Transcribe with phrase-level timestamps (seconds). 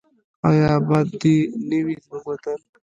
[0.49, 1.35] آیا اباد دې
[1.69, 2.59] نه وي زموږ وطن؟